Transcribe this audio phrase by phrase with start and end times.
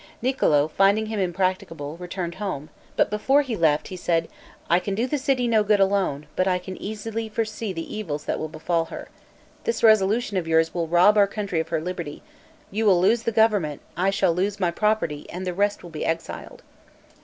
[0.19, 4.29] Niccolo, finding him impracticable, returned home; but before he left, he said,
[4.67, 8.25] "I can do the city no good alone, but I can easily foresee the evils
[8.25, 9.09] that will befall her.
[9.63, 12.23] This resolution of yours will rob our country of her liberty;
[12.71, 16.03] you will lose the government, I shall lose my property, and the rest will be
[16.03, 16.63] exiled."